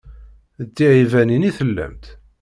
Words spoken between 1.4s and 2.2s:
i tellamt?